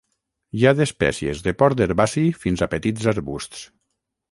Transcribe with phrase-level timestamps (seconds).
[0.59, 3.65] Hi ha d'espècies de port herbaci fins a petits arbusts.